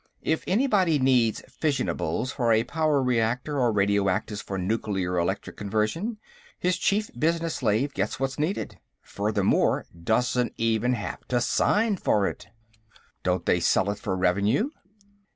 "If 0.23 0.43
anybody 0.47 0.97
needs 0.97 1.43
fissionables 1.47 2.31
for 2.33 2.51
a 2.51 2.63
power 2.63 3.03
reactor 3.03 3.59
or 3.59 3.71
radioactives 3.71 4.41
for 4.41 4.57
nuclear 4.57 5.19
electric 5.19 5.57
conversion, 5.57 6.17
his 6.57 6.79
chief 6.79 7.11
business 7.19 7.53
slave 7.57 7.93
gets 7.93 8.19
what's 8.19 8.39
needed. 8.39 8.79
Furthermore, 9.03 9.85
doesn't 10.03 10.55
even 10.57 10.93
have 10.93 11.23
to 11.27 11.39
sign 11.39 11.97
for 11.97 12.25
it." 12.27 12.47
"Don't 13.21 13.45
they 13.45 13.59
sell 13.59 13.91
it 13.91 13.99
for 13.99 14.17
revenue?" 14.17 14.71